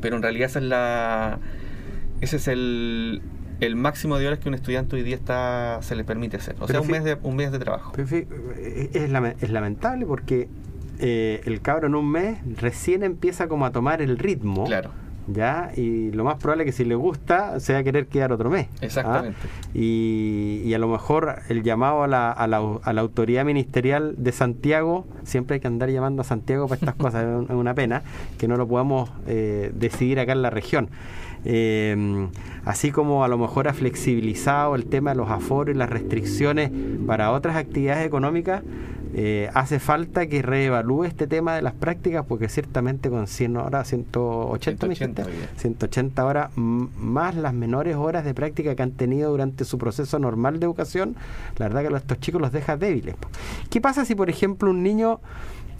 pero 0.00 0.16
en 0.16 0.22
realidad 0.22 0.50
esa 0.50 0.58
es 0.58 0.64
la, 0.64 1.38
ese 2.20 2.38
es 2.38 2.48
el, 2.48 3.22
el 3.60 3.76
máximo 3.76 4.18
de 4.18 4.26
horas 4.26 4.40
que 4.40 4.48
un 4.48 4.56
estudiante 4.56 4.96
hoy 4.96 5.04
día 5.04 5.14
está 5.14 5.78
se 5.82 5.94
le 5.94 6.02
permite 6.02 6.38
hacer. 6.38 6.56
O 6.58 6.66
Pero 6.66 6.80
sea, 6.80 6.80
un 6.80 6.88
mes 6.88 7.04
de, 7.04 7.18
un 7.22 7.36
mes 7.36 7.52
de 7.52 7.60
trabajo. 7.60 7.92
Es 9.40 9.50
lamentable 9.50 10.06
porque 10.06 10.48
eh, 11.00 11.40
el 11.44 11.60
cabro 11.60 11.86
en 11.86 11.94
un 11.94 12.10
mes 12.10 12.38
recién 12.60 13.02
empieza 13.02 13.48
como 13.48 13.66
a 13.66 13.72
tomar 13.72 14.00
el 14.02 14.18
ritmo. 14.18 14.64
Claro. 14.64 14.90
¿Ya? 15.26 15.70
Y 15.76 16.10
lo 16.10 16.24
más 16.24 16.36
probable 16.38 16.64
es 16.64 16.68
que 16.68 16.72
si 16.72 16.84
le 16.84 16.96
gusta, 16.96 17.60
se 17.60 17.72
va 17.74 17.80
a 17.80 17.82
querer 17.84 18.06
quedar 18.08 18.32
otro 18.32 18.50
mes. 18.50 18.66
¿ah? 18.72 18.78
Exactamente. 18.80 19.38
Y, 19.74 20.62
y 20.64 20.74
a 20.74 20.78
lo 20.78 20.88
mejor 20.88 21.36
el 21.48 21.62
llamado 21.62 22.02
a 22.02 22.08
la, 22.08 22.32
a, 22.32 22.46
la, 22.48 22.60
a 22.82 22.92
la 22.92 23.00
autoridad 23.00 23.44
ministerial 23.44 24.14
de 24.18 24.32
Santiago, 24.32 25.06
siempre 25.22 25.54
hay 25.54 25.60
que 25.60 25.68
andar 25.68 25.88
llamando 25.90 26.22
a 26.22 26.24
Santiago 26.24 26.66
para 26.66 26.78
estas 26.80 26.94
cosas, 26.96 27.22
es 27.24 27.28
un- 27.28 27.44
es 27.44 27.50
una 27.50 27.74
pena 27.74 28.02
que 28.38 28.48
no 28.48 28.56
lo 28.56 28.66
podamos 28.66 29.10
eh, 29.28 29.70
decidir 29.74 30.18
acá 30.18 30.32
en 30.32 30.42
la 30.42 30.50
región. 30.50 30.88
Eh, 31.44 32.28
así 32.64 32.90
como 32.90 33.24
a 33.24 33.28
lo 33.28 33.38
mejor 33.38 33.68
ha 33.68 33.74
flexibilizado 33.74 34.74
el 34.74 34.86
tema 34.86 35.10
de 35.10 35.16
los 35.16 35.30
aforos 35.30 35.74
y 35.74 35.78
las 35.78 35.90
restricciones 35.90 36.70
para 37.06 37.32
otras 37.32 37.56
actividades 37.56 38.06
económicas, 38.06 38.62
eh, 39.12 39.50
hace 39.54 39.80
falta 39.80 40.28
que 40.28 40.40
reevalúe 40.40 41.04
este 41.04 41.26
tema 41.26 41.56
de 41.56 41.62
las 41.62 41.72
prácticas 41.72 42.24
porque 42.26 42.48
ciertamente 42.48 43.10
con 43.10 43.26
100 43.26 43.56
horas, 43.56 43.88
180, 43.88 44.86
me 44.86 44.94
180 44.94 45.22
dijiste? 45.24 45.36
bien. 45.36 45.48
180 45.56 46.24
horas 46.24 46.50
más 46.56 47.34
las 47.34 47.52
menores 47.52 47.96
horas 47.96 48.24
de 48.24 48.34
práctica 48.34 48.76
que 48.76 48.82
han 48.82 48.92
tenido 48.92 49.30
durante 49.30 49.64
su 49.64 49.78
proceso 49.78 50.20
normal 50.20 50.60
de 50.60 50.66
educación, 50.66 51.16
la 51.56 51.66
verdad 51.66 51.88
que 51.88 51.94
a 51.94 51.98
estos 51.98 52.20
chicos 52.20 52.40
los 52.40 52.52
deja 52.52 52.76
débiles. 52.76 53.16
¿Qué 53.68 53.80
pasa 53.80 54.04
si, 54.04 54.14
por 54.14 54.30
ejemplo, 54.30 54.70
un 54.70 54.84
niño, 54.84 55.20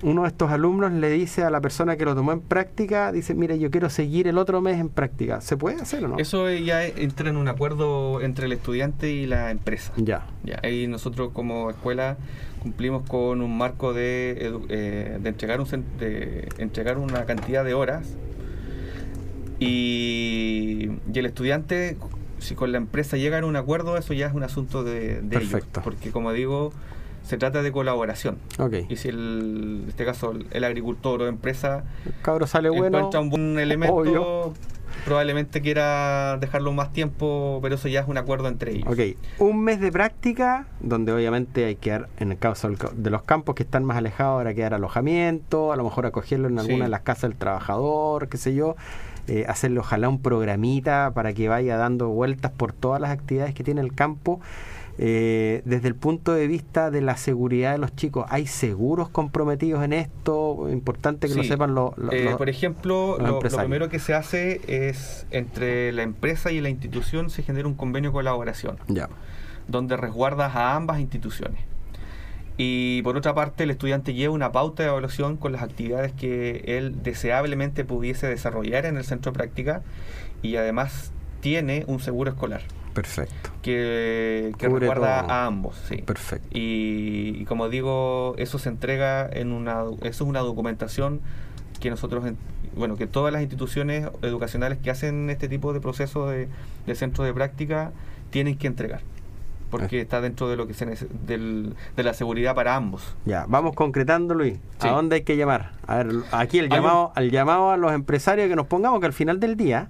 uno 0.03 0.23
de 0.23 0.29
estos 0.29 0.51
alumnos 0.51 0.93
le 0.93 1.11
dice 1.11 1.43
a 1.43 1.51
la 1.51 1.61
persona 1.61 1.97
que 1.97 2.05
lo 2.05 2.15
tomó 2.15 2.33
en 2.33 2.41
práctica, 2.41 3.13
dice, 3.13 3.35
mire, 3.35 3.59
yo 3.59 3.71
quiero 3.71 3.91
seguir 3.91 4.27
el 4.29 4.39
otro 4.39 4.61
mes 4.61 4.79
en 4.81 4.89
práctica? 4.89 5.41
¿Se 5.41 5.57
puede 5.57 5.81
hacer 5.81 6.05
o 6.05 6.09
no? 6.09 6.19
Eso 6.19 6.51
ya 6.51 6.85
entra 6.87 7.29
en 7.31 7.37
un 7.37 7.49
acuerdo 7.49 8.21
entre 8.23 8.47
el 8.47 8.53
estudiante 8.53 9.11
y 9.11 9.27
la 9.27 9.51
empresa. 9.51 9.93
Ya. 9.97 10.27
Ya, 10.45 10.59
ahí 10.63 10.87
nosotros 10.87 11.31
como 11.33 11.71
escuela 11.71 12.17
cumplimos 12.63 13.03
con 13.09 13.41
un 13.43 13.57
marco 13.59 13.93
de, 13.93 14.53
eh, 14.69 15.19
de 15.21 15.29
entregar 15.29 15.61
un 15.61 15.67
cen- 15.67 15.85
de 15.99 16.49
entregar 16.59 16.99
una 16.99 17.25
cantidad 17.25 17.65
de 17.65 17.75
horas 17.75 18.07
y, 19.59 20.91
y 21.13 21.19
el 21.19 21.27
estudiante 21.27 21.97
si 22.39 22.55
con 22.55 22.73
la 22.73 22.79
empresa 22.79 23.17
llegan 23.19 23.45
a 23.45 23.47
un 23.47 23.57
acuerdo 23.57 23.97
eso 23.99 24.15
ya 24.15 24.27
es 24.27 24.35
un 24.35 24.43
asunto 24.43 24.83
de, 24.85 25.21
de 25.21 25.37
ellos, 25.37 25.51
Perfecto. 25.51 25.83
porque 25.85 26.11
como 26.11 26.33
digo 26.33 26.73
se 27.23 27.37
trata 27.39 27.63
de 27.63 27.71
colaboración 27.73 28.39
y 28.89 28.97
si 28.97 29.09
el, 29.09 29.81
en 29.85 29.89
este 29.89 30.05
caso 30.05 30.35
el 30.51 30.65
agricultor 30.65 31.23
o 31.23 31.27
empresa 31.29 31.85
cabro 32.23 32.47
sale 32.47 32.69
bueno. 32.71 32.87
encuentra 32.99 33.21
un 33.21 33.31
buen 33.31 33.59
elemento 33.59 33.95
obvio. 33.97 34.53
probablemente 35.05 35.61
quiera 35.61 36.37
dejarlo 36.41 36.73
más 36.73 36.93
tiempo 36.93 37.61
pero 37.63 37.77
eso 37.77 37.89
ya 37.89 38.01
es 38.01 38.09
un 38.09 38.19
acuerdo 38.19 38.49
entre 38.49 38.73
ellos 38.73 38.87
Ok, 38.89 38.99
un 39.39 39.63
mes 39.63 39.81
de 39.81 39.93
práctica, 39.93 40.67
donde 40.81 41.13
obviamente 41.13 41.65
hay 41.67 41.77
que 41.77 41.91
dar, 41.91 42.09
en 42.19 42.33
el 42.33 42.39
caso 42.39 42.69
de 42.69 43.11
los 43.11 43.23
campos 43.23 43.55
que 43.55 43.63
están 43.63 43.85
más 43.85 43.97
alejados, 43.97 44.33
ahora 44.39 44.53
que 44.55 44.63
dar 44.63 44.75
alojamiento, 44.75 45.73
a 45.73 45.77
lo 45.77 45.85
mejor 45.85 46.07
acogerlo 46.07 46.49
en 46.49 46.59
Sí. 46.59 46.67
alguna 46.67 46.85
de 46.87 46.91
las 46.91 47.03
casas 47.03 47.31
del 47.31 47.37
trabajador, 47.37 48.29
qué 48.29 48.37
sé 48.37 48.55
yo, 48.55 48.75
eh, 49.29 49.45
hacerle 49.49 49.79
ojalá 49.81 50.09
un 50.09 50.21
programita 50.21 51.13
para 51.15 51.33
que 51.33 51.49
vaya 51.49 51.77
dando 51.77 52.09
vueltas 52.09 52.51
por 52.51 52.73
todas 52.73 53.01
las 53.01 53.11
actividades 53.11 53.55
que 53.55 53.63
tiene 53.63 53.81
el 53.83 53.95
campo. 53.95 54.41
Eh, 54.99 55.63
desde 55.65 55.89
el 55.89 55.95
punto 55.95 56.33
de 56.35 56.47
vista 56.47 56.91
de 56.91 57.01
la 57.01 57.17
seguridad 57.17 57.73
de 57.73 57.79
los 57.79 57.95
chicos, 57.97 58.27
¿hay 58.29 58.47
seguros 58.47 59.09
comprometidos 59.09 59.83
en 59.83 59.93
esto? 59.95 60.69
Importante 60.71 61.29
que 61.29 61.35
lo 61.35 61.45
sepan 61.45 61.75
los... 61.75 61.93
Eh, 62.13 62.25
los- 62.25 62.35
por 62.37 62.49
ejemplo, 62.51 63.17
lo, 63.19 63.27
lo 63.27 63.39
primero 63.39 63.89
que 63.89 63.99
se 63.99 64.13
hace 64.15 64.61
es 64.67 65.27
entre 65.31 65.93
la 65.93 66.03
empresa 66.03 66.53
y 66.53 66.61
la 66.61 66.69
institución 66.69 67.31
se 67.31 67.43
genera 67.43 67.67
un 67.67 67.75
convenio 67.75 68.11
de 68.11 68.15
colaboración, 68.15 68.77
Ya. 68.89 69.09
donde 69.69 69.97
resguardas 69.97 70.55
a 70.55 70.75
ambas 70.77 71.01
instituciones. 71.01 71.61
Y 72.59 73.01
por 73.03 73.17
otra 73.17 73.35
parte, 73.35 73.65
el 73.65 73.71
estudiante 73.71 74.13
lleva 74.13 74.35
una 74.35 74.53
pauta 74.53 74.83
de 74.83 74.91
evaluación 74.91 75.39
con 75.39 75.53
las 75.53 75.63
actividades 75.63 76.13
que 76.13 76.63
él 76.67 77.03
deseablemente 77.03 77.87
pudiese 77.87 78.27
desarrollar 78.27 78.85
en 78.85 78.99
el 78.99 79.05
centro 79.05 79.33
de 79.33 79.39
práctica 79.39 79.81
y 80.43 80.57
además 80.57 81.13
tiene 81.41 81.85
un 81.87 82.01
seguro 82.01 82.31
escolar 82.33 82.61
Perfecto. 82.95 83.51
que, 83.63 84.53
que 84.59 84.69
todo. 84.69 85.33
a 85.33 85.47
ambos. 85.47 85.77
Sí. 85.89 85.97
Perfecto. 85.99 86.49
Y, 86.51 87.37
y 87.41 87.45
como 87.45 87.69
digo, 87.69 88.35
eso 88.39 88.59
se 88.59 88.69
entrega 88.69 89.29
en 89.33 89.53
una, 89.53 89.83
eso 90.03 90.25
es 90.25 90.29
una 90.29 90.41
documentación 90.41 91.21
que 91.81 91.91
nosotros, 91.91 92.27
en- 92.27 92.37
bueno, 92.77 92.97
que 92.97 93.07
todas 93.07 93.33
las 93.33 93.43
instituciones 93.43 94.09
educacionales 94.23 94.79
que 94.79 94.91
hacen 94.91 95.31
este 95.31 95.49
tipo 95.49 95.73
de 95.73 95.81
procesos 95.81 96.31
de, 96.31 96.49
de 96.87 96.95
centros 96.95 97.27
de 97.27 97.33
práctica 97.35 97.93
tienen 98.31 98.57
que 98.59 98.67
entregar, 98.67 99.01
porque 99.71 100.01
está 100.01 100.21
dentro 100.21 100.49
de 100.49 100.57
lo 100.57 100.67
que 100.67 100.75
se 100.75 100.87
del, 101.27 101.75
de 101.97 102.03
la 102.03 102.15
seguridad 102.15 102.55
para 102.55 102.77
ambos. 102.77 103.03
Ya, 103.25 103.45
vamos 103.49 103.75
concretando, 103.75 104.35
Luis. 104.35 104.59
¿A 104.81 104.89
dónde 104.91 105.17
hay 105.17 105.23
que 105.23 105.37
llamar? 105.37 105.73
A 105.87 105.97
ver, 105.97 106.09
aquí 106.33 106.59
el 106.59 106.69
llamado, 106.69 107.13
al 107.17 107.31
llamado 107.31 107.71
a 107.71 107.77
los 107.77 107.93
empresarios 107.93 108.49
que 108.49 108.57
nos 108.57 108.67
pongamos 108.67 109.01
que 109.01 109.07
al 109.07 109.13
final 109.13 109.41
del 109.41 109.57
día, 109.57 109.89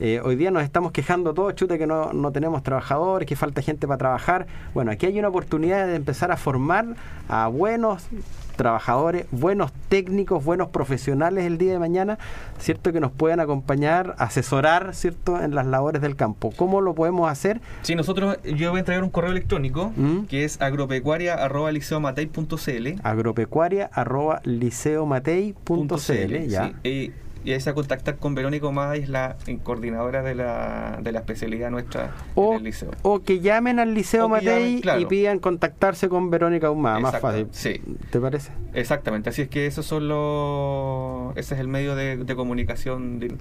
eh, 0.00 0.20
hoy 0.24 0.34
día 0.34 0.50
nos 0.50 0.62
estamos 0.62 0.92
quejando 0.92 1.34
todos, 1.34 1.54
chute, 1.54 1.78
que 1.78 1.86
no, 1.86 2.14
no 2.14 2.32
tenemos 2.32 2.62
trabajadores, 2.62 3.28
que 3.28 3.36
falta 3.36 3.60
gente 3.60 3.86
para 3.86 3.98
trabajar. 3.98 4.46
Bueno, 4.72 4.90
aquí 4.90 5.04
hay 5.04 5.18
una 5.18 5.28
oportunidad 5.28 5.86
de 5.86 5.94
empezar 5.94 6.32
a 6.32 6.38
formar 6.38 6.86
a 7.28 7.48
buenos 7.48 8.08
trabajadores, 8.56 9.26
buenos 9.30 9.72
técnicos, 9.88 10.44
buenos 10.44 10.68
profesionales 10.68 11.44
el 11.44 11.58
día 11.58 11.72
de 11.72 11.78
mañana, 11.78 12.18
¿cierto? 12.58 12.92
Que 12.92 13.00
nos 13.00 13.10
puedan 13.10 13.40
acompañar, 13.40 14.14
asesorar, 14.18 14.94
¿cierto? 14.94 15.40
En 15.40 15.54
las 15.54 15.66
labores 15.66 16.02
del 16.02 16.16
campo. 16.16 16.52
¿Cómo 16.56 16.80
lo 16.80 16.94
podemos 16.94 17.30
hacer? 17.30 17.60
Sí, 17.82 17.94
nosotros, 17.94 18.38
yo 18.44 18.70
voy 18.70 18.78
a 18.78 18.80
entregar 18.80 19.02
un 19.02 19.10
correo 19.10 19.30
electrónico 19.30 19.92
¿Mm? 19.96 20.24
que 20.24 20.44
es 20.44 20.60
agropecuaria.liceomatei.cl 20.60 23.00
agropecuaria 23.02 23.90
arroba 23.92 24.40
liceomatei.cl 24.44 26.48
ya. 26.48 26.72
sí. 26.82 26.88
y, 26.88 27.12
y 27.44 27.52
es 27.52 27.66
a 27.68 27.74
contactar 27.74 28.16
con 28.16 28.34
Verónica 28.34 28.66
Omada, 28.66 28.96
y 28.96 29.00
es 29.00 29.08
la 29.08 29.36
coordinadora 29.62 30.22
de 30.22 30.34
la, 30.34 30.98
de 31.02 31.12
la 31.12 31.20
especialidad 31.20 31.70
nuestra 31.70 32.14
o, 32.34 32.52
en 32.52 32.58
el 32.58 32.64
liceo. 32.64 32.90
o 33.02 33.20
que 33.22 33.40
llamen 33.40 33.78
al 33.78 33.94
Liceo 33.94 34.28
Matei 34.28 34.46
llamen, 34.48 34.80
claro. 34.82 35.00
y 35.00 35.06
pidan 35.06 35.38
contactarse 35.38 36.08
con 36.08 36.30
Verónica 36.30 36.70
Humada, 36.70 37.00
más 37.00 37.18
fácil. 37.20 37.46
sí. 37.52 37.80
¿Te 38.10 38.20
parece? 38.20 38.50
Exactamente, 38.74 39.30
así 39.30 39.42
es 39.42 39.48
que 39.48 39.66
esos 39.66 39.86
son 39.86 40.08
los, 40.08 41.36
ese 41.36 41.54
es 41.54 41.60
el 41.60 41.68
medio 41.68 41.94
de, 41.96 42.16
de 42.18 42.36
comunicación 42.36 43.18
de- 43.20 43.34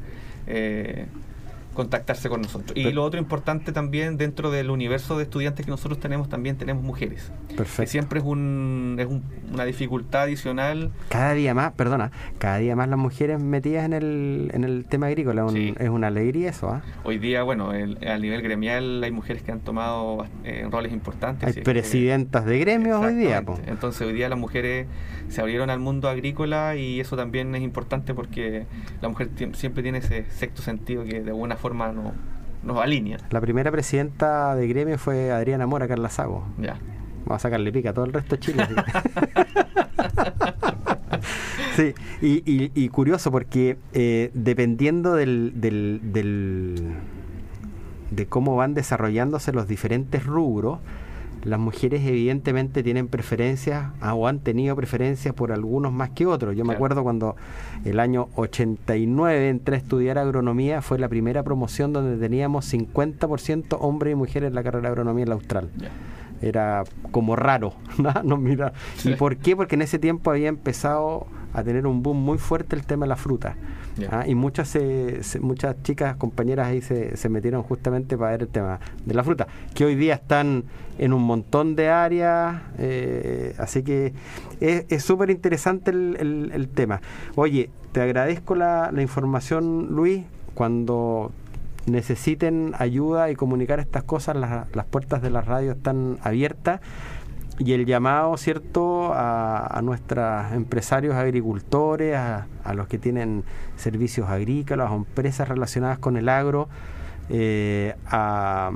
eh, 0.48 1.06
contactarse 1.74 2.30
con 2.30 2.42
nosotros. 2.42 2.78
Y 2.78 2.92
lo 2.92 3.04
otro 3.04 3.20
importante 3.20 3.72
también, 3.72 4.18
dentro 4.18 4.52
del 4.52 4.70
universo 4.70 5.18
de 5.18 5.24
estudiantes 5.24 5.66
que 5.66 5.72
nosotros 5.72 6.00
tenemos, 6.00 6.30
también 6.30 6.58
tenemos 6.58 6.84
mujeres. 6.84 7.32
Perfecto. 7.56 7.84
Que 7.84 7.88
siempre 7.88 8.20
es, 8.20 8.26
un, 8.26 8.98
es 9.00 9.08
una 9.52 9.66
dificultad 9.66 10.24
adicional. 10.24 10.92
Cada 11.10 11.34
día 11.34 11.54
más, 11.54 11.72
perdona, 11.74 12.12
cada 12.38 12.58
día 12.58 12.76
más 12.76 12.90
las 12.90 13.00
mujeres 13.00 13.40
metidas 13.40 13.86
en 13.86 13.94
el, 13.94 14.52
en 14.54 14.64
el 14.64 14.86
tema 14.86 15.08
agrícola. 15.08 15.46
Es 15.80 15.90
una 15.90 16.08
alegría 16.08 16.50
eso. 16.50 16.70
¿ah? 16.70 16.82
Hoy 17.04 17.18
día, 17.18 17.44
bueno, 17.44 17.72
a 17.72 18.18
nivel 18.18 18.42
gremial 18.42 19.04
hay 19.04 19.12
mujeres 19.12 19.44
que 19.44 19.52
han 19.52 19.60
tomado 19.60 20.26
eh, 20.44 20.68
roles 20.70 20.92
importantes. 20.92 21.56
Hay 21.56 21.64
presidentas 21.64 22.46
de 22.46 22.60
gremios 22.60 23.04
hoy 23.04 23.16
día. 23.16 23.44
Entonces 23.68 24.02
hoy 24.02 24.14
día 24.14 24.30
las 24.30 24.40
mujeres 24.40 24.88
se 25.30 25.42
abrieron 25.42 25.70
al 25.70 25.80
mundo 25.80 26.10
agrícola 26.10 26.76
y 26.76 27.00
eso 27.00 27.16
también 27.16 27.54
es 27.56 27.62
importante 27.62 28.14
porque 28.14 28.66
la 29.02 29.10
mujer 29.10 29.30
siempre 29.54 29.84
tiene 29.84 30.00
ese 30.00 30.26
sexto 30.30 30.62
sentido 30.62 31.04
que 31.04 31.22
de 31.22 31.30
alguna 31.30 31.56
forma 31.56 31.92
no, 31.92 32.14
nos 32.64 32.78
alinea. 32.80 33.18
La 33.30 33.42
primera 33.42 33.72
presidenta 33.72 34.56
de 34.56 34.68
gremio 34.68 34.98
fue 34.98 35.32
Adriana 35.32 35.68
Mora 35.68 35.88
Carla 35.88 36.10
Sago. 36.10 36.46
Ya. 36.58 36.78
Vamos 37.26 37.36
a 37.36 37.40
sacarle 37.40 37.72
pica 37.72 37.92
a 37.92 37.94
todo 37.94 38.06
el 38.06 38.14
resto 38.14 38.36
de 38.36 38.40
Chile. 38.40 38.68
sí, 41.76 41.94
y, 42.22 42.90
curioso 42.90 43.32
porque 43.32 43.78
eh, 43.94 44.32
dependiendo 44.34 45.14
del, 45.14 45.54
del, 45.62 46.00
del, 46.04 46.96
de 48.12 48.26
cómo 48.26 48.56
van 48.56 48.74
desarrollándose 48.74 49.52
los 49.54 49.68
diferentes 49.68 50.26
rubros, 50.26 50.80
las 51.44 51.60
mujeres 51.60 52.06
evidentemente 52.06 52.84
tienen 52.84 53.08
preferencias 53.08 53.92
o 54.02 54.28
han 54.28 54.40
tenido 54.40 54.76
preferencias 54.76 55.34
por 55.34 55.52
algunos 55.52 55.92
más 55.92 56.10
que 56.12 56.26
otros. 56.26 56.56
Yo 56.56 56.66
me 56.66 56.74
acuerdo 56.74 57.04
cuando 57.04 57.36
el 57.86 58.00
año 58.00 58.30
89 58.36 59.50
entré 59.50 59.76
a 59.76 59.78
estudiar 59.78 60.18
agronomía, 60.18 60.82
fue 60.82 61.00
la 61.00 61.08
primera 61.08 61.44
promoción 61.44 61.94
donde 61.94 62.18
teníamos 62.18 62.72
50% 62.74 63.78
hombres 63.80 64.14
y 64.14 64.16
mujeres 64.16 64.50
en 64.50 64.56
la 64.56 64.64
carrera 64.64 64.84
de 64.84 64.88
agronomía 64.90 65.24
en 65.24 65.30
la 65.30 65.36
Austral. 65.36 65.70
Era 66.42 66.84
como 67.12 67.36
raro, 67.36 67.74
¿no? 68.24 68.38
mira. 68.38 68.74
¿Y 69.04 69.16
por 69.16 69.38
qué? 69.38 69.56
Porque 69.56 69.76
en 69.76 69.82
ese 69.82 70.00
tiempo 70.00 70.32
había 70.32 70.48
empezado 70.48 71.28
a 71.54 71.64
tener 71.64 71.88
un 71.88 72.04
boom 72.04 72.18
muy 72.18 72.38
fuerte 72.38 72.76
el 72.76 72.86
tema 72.86 73.06
de 73.06 73.10
la 73.10 73.16
fruta. 73.16 73.56
¿ah? 74.12 74.26
y 74.28 74.36
muchas 74.36 74.78
muchas 75.42 75.82
chicas, 75.84 76.16
compañeras 76.16 76.68
ahí 76.68 76.82
se, 76.82 77.18
se, 77.18 77.30
metieron 77.30 77.64
justamente 77.64 78.18
para 78.18 78.32
ver 78.32 78.44
el 78.44 78.48
tema 78.48 78.80
de 79.06 79.14
la 79.14 79.24
fruta, 79.24 79.48
que 79.74 79.86
hoy 79.86 79.96
día 79.96 80.16
están 80.16 80.64
en 80.98 81.14
un 81.14 81.24
montón 81.24 81.76
de 81.76 81.90
áreas, 81.90 82.62
eh, 82.78 83.56
así 83.58 83.84
que 83.84 84.14
es 84.60 85.04
súper 85.04 85.30
interesante 85.30 85.92
el, 85.92 86.52
el, 86.54 86.68
tema. 86.70 87.02
Oye, 87.36 87.70
te 87.92 88.02
agradezco 88.02 88.56
la, 88.56 88.92
la 88.92 89.02
información, 89.02 89.88
Luis, 89.92 90.24
cuando 90.54 91.32
necesiten 91.86 92.74
ayuda 92.78 93.32
y 93.32 93.36
comunicar 93.36 93.80
estas 93.80 94.04
cosas, 94.04 94.36
las, 94.36 94.74
las 94.76 94.86
puertas 94.86 95.22
de 95.22 95.30
la 95.30 95.42
radio 95.42 95.72
están 95.72 96.18
abiertas 96.22 96.82
y 97.60 97.74
el 97.74 97.86
llamado, 97.86 98.38
¿cierto?, 98.38 99.12
a, 99.14 99.80
nuestros 99.84 100.52
empresarios 100.54 101.16
agricultores, 101.16 102.16
a, 102.16 102.48
los 102.74 102.88
que 102.88 102.98
tienen 102.98 103.44
servicios 103.76 104.30
agrícolas 104.30 104.90
o 104.92 104.96
empresas 104.96 105.50
relacionadas 105.50 106.00
con 106.00 106.16
el 106.16 106.30
agro, 106.30 106.70
eh, 107.30 107.96
a, 108.08 108.72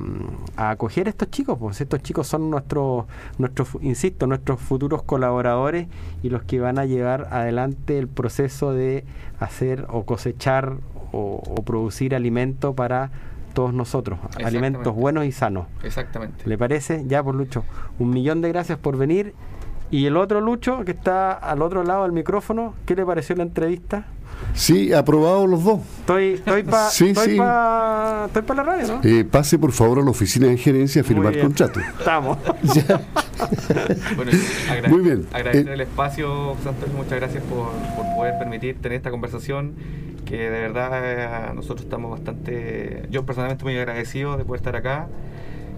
acoger 0.57 1.07
a 1.07 1.11
estos 1.11 1.31
chicos, 1.31 1.57
pues 1.57 1.79
estos 1.79 2.03
chicos 2.03 2.27
son 2.27 2.49
nuestros, 2.49 3.05
nuestros, 3.37 3.69
insisto, 3.81 4.27
nuestros 4.27 4.59
futuros 4.59 5.01
colaboradores 5.03 5.87
y 6.21 6.29
los 6.29 6.43
que 6.43 6.59
van 6.59 6.77
a 6.77 6.85
llevar 6.85 7.29
adelante 7.31 7.97
el 7.97 8.09
proceso 8.09 8.73
de 8.73 9.05
hacer 9.39 9.87
o 9.89 10.03
cosechar 10.03 10.75
o 11.15 11.41
producir 11.63 12.15
alimento 12.15 12.73
para 12.73 13.11
todos 13.53 13.73
nosotros, 13.73 14.19
alimentos 14.43 14.93
buenos 14.93 15.25
y 15.25 15.31
sanos. 15.31 15.67
Exactamente. 15.83 16.47
¿Le 16.47 16.57
parece? 16.57 17.03
Ya, 17.07 17.23
por 17.23 17.35
Lucho, 17.35 17.63
un 17.99 18.09
millón 18.09 18.41
de 18.41 18.49
gracias 18.49 18.77
por 18.77 18.97
venir. 18.97 19.33
Y 19.91 20.07
el 20.07 20.17
otro 20.17 20.41
Lucho, 20.41 20.83
que 20.85 20.91
está 20.91 21.33
al 21.33 21.61
otro 21.61 21.83
lado 21.83 22.03
del 22.03 22.13
micrófono, 22.13 22.73
¿qué 22.85 22.95
le 22.95 23.05
pareció 23.05 23.35
la 23.35 23.43
entrevista? 23.43 24.07
Sí, 24.53 24.93
aprobado 24.93 25.47
los 25.47 25.63
dos. 25.63 25.81
Estoy, 25.99 26.33
estoy 26.33 26.63
para 26.63 26.89
sí, 26.89 27.09
estoy 27.09 27.37
la 27.37 28.27
radio, 28.63 28.87
¿no? 28.87 29.01
Eh, 29.03 29.23
pase 29.23 29.57
por 29.57 29.71
favor 29.71 29.99
a 29.99 30.03
la 30.03 30.11
oficina 30.11 30.47
de 30.47 30.57
gerencia 30.57 31.01
a 31.01 31.03
firmar 31.03 31.39
contrato. 31.39 31.79
Estamos. 31.79 32.37
bueno, 34.15 34.31
Muy 34.89 35.01
bien. 35.01 35.27
Agradecer 35.31 35.69
eh, 35.69 35.73
el 35.73 35.81
espacio, 35.81 36.55
Santos, 36.63 36.89
muchas 36.95 37.19
gracias 37.19 37.43
por, 37.43 37.69
por 37.95 38.15
poder 38.15 38.37
permitir 38.37 38.79
tener 38.79 38.97
esta 38.97 39.11
conversación 39.11 39.73
que 40.25 40.49
de 40.49 40.59
verdad 40.59 41.49
eh, 41.49 41.53
nosotros 41.53 41.81
estamos 41.81 42.11
bastante, 42.11 43.07
yo 43.09 43.25
personalmente 43.25 43.63
muy 43.63 43.77
agradecido 43.77 44.37
de 44.37 44.45
poder 44.45 44.59
estar 44.59 44.75
acá. 44.75 45.07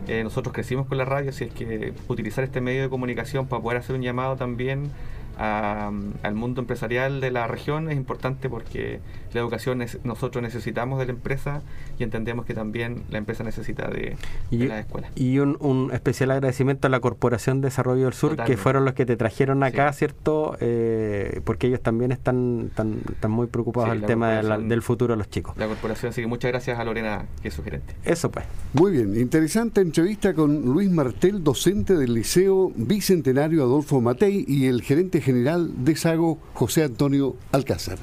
Eh, 0.07 0.23
nosotros 0.23 0.53
crecimos 0.53 0.87
con 0.87 0.97
la 0.97 1.05
radio, 1.05 1.31
así 1.31 1.45
es 1.45 1.53
que 1.53 1.93
utilizar 2.07 2.43
este 2.43 2.61
medio 2.61 2.83
de 2.83 2.89
comunicación 2.89 3.47
para 3.47 3.61
poder 3.61 3.79
hacer 3.79 3.95
un 3.95 4.03
llamado 4.03 4.35
también 4.35 4.91
al 5.37 6.35
mundo 6.35 6.61
empresarial 6.61 7.21
de 7.21 7.31
la 7.31 7.47
región 7.47 7.89
es 7.89 7.97
importante 7.97 8.49
porque 8.49 8.99
la 9.33 9.41
educación 9.41 9.81
es, 9.81 9.99
nosotros 10.03 10.41
necesitamos 10.41 10.97
de 10.99 11.05
la 11.07 11.11
empresa 11.11 11.61
y 11.99 12.03
entendemos 12.03 12.45
que 12.45 12.53
también 12.53 13.03
la 13.09 13.17
empresa 13.17 13.43
necesita 13.43 13.89
de, 13.89 14.15
la 14.51 14.79
escuela. 14.79 15.09
Y 15.15 15.39
un, 15.39 15.89
especial 15.93 16.31
agradecimiento 16.31 16.87
a 16.87 16.89
la 16.89 16.99
Corporación 16.99 17.61
de 17.61 17.67
Desarrollo 17.67 18.05
del 18.05 18.13
Sur, 18.13 18.37
que 18.37 18.57
fueron 18.57 18.85
los 18.85 18.93
que 18.93 19.05
te 19.05 19.17
trajeron 19.17 19.63
acá, 19.63 19.91
¿cierto? 19.93 20.55
Eh, 20.59 21.41
porque 21.43 21.67
ellos 21.67 21.81
también 21.81 22.11
están, 22.11 22.71
están, 22.71 23.31
muy 23.31 23.47
preocupados 23.47 23.89
del 23.91 24.03
tema 24.03 24.41
del 24.41 24.81
futuro 24.81 25.13
de 25.13 25.17
los 25.17 25.29
chicos. 25.29 25.55
La 25.57 25.67
corporación, 25.67 26.11
así 26.11 26.21
que 26.21 26.27
muchas 26.27 26.51
gracias 26.51 26.79
a 26.79 26.83
Lorena, 26.83 27.25
que 27.41 27.49
es 27.49 27.53
su 27.53 27.63
gerente. 27.63 27.93
Eso 28.05 28.31
pues. 28.31 28.45
Muy 28.73 28.91
bien, 28.91 29.15
interesante 29.19 29.81
entrevista 29.81 30.33
con 30.33 30.61
Luis 30.61 30.89
Martel, 30.89 31.43
docente 31.43 31.95
del 31.95 32.13
Liceo 32.13 32.71
Bicentenario 32.75 33.63
Adolfo 33.63 33.99
Matei 33.99 34.45
y 34.47 34.67
el 34.67 34.81
gerente 34.81 35.21
general 35.25 35.71
de 35.83 35.95
Sago, 35.95 36.39
José 36.53 36.83
Antonio 36.83 37.35
Alcázar. 37.51 37.97